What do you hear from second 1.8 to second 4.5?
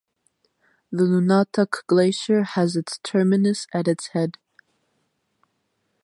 Glacier has its terminus at its head.